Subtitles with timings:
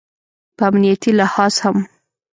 [0.57, 1.77] په امنیتي لحاظ هم